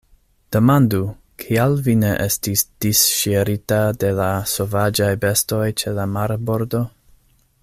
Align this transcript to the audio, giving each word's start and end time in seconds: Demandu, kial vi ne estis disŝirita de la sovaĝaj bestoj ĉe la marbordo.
Demandu, 0.55 1.01
kial 1.43 1.75
vi 1.87 1.95
ne 2.05 2.09
estis 2.25 2.65
disŝirita 2.85 3.81
de 4.05 4.13
la 4.23 4.33
sovaĝaj 4.55 5.13
bestoj 5.27 5.65
ĉe 5.83 5.99
la 6.01 6.11
marbordo. 6.19 6.87